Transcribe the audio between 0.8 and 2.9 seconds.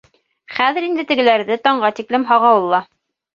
инде тегеләрҙе таңға тиклем һағауылла.